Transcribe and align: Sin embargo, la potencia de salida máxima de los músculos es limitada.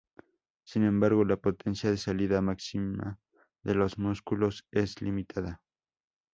Sin 0.63 0.83
embargo, 0.83 1.23
la 1.23 1.37
potencia 1.37 1.91
de 1.91 1.97
salida 1.97 2.41
máxima 2.41 3.19
de 3.61 3.75
los 3.75 3.99
músculos 3.99 4.65
es 4.71 4.99
limitada. 4.99 5.61